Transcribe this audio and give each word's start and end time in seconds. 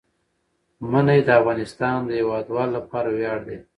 منی 0.91 1.19
د 1.27 1.29
افغانستان 1.41 1.97
د 2.05 2.09
هیوادوالو 2.19 2.75
لپاره 2.77 3.09
ویاړ 3.17 3.39
دی. 3.47 3.57